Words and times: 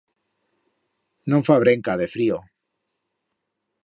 No'n 1.33 1.45
fa 1.49 1.57
brenca, 1.63 1.95
de 2.03 2.07
frío. 2.13 2.39